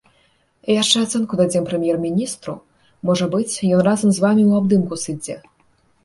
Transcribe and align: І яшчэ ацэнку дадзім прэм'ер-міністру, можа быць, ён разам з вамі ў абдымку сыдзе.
І 0.69 0.75
яшчэ 0.81 1.01
ацэнку 1.07 1.33
дадзім 1.41 1.65
прэм'ер-міністру, 1.67 2.55
можа 3.09 3.25
быць, 3.35 3.55
ён 3.75 3.83
разам 3.89 4.09
з 4.15 4.23
вамі 4.23 4.43
ў 4.49 4.63
абдымку 4.63 4.97
сыдзе. 5.03 5.37